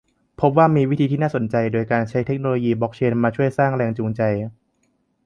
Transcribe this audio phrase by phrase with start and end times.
[0.41, 4.21] พบว่ามีวิธีที่น่าสนใจโดยการใช้เทคโนโลยีบล็อกเชนจ์มาช่วยสร้างแรงจูงใจ